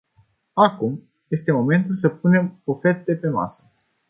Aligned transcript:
Acum 0.53 1.03
este 1.27 1.51
momentul 1.51 1.93
să 1.93 2.09
punem 2.09 2.61
oferte 2.63 3.13
pe 3.13 3.27
masă. 3.27 3.71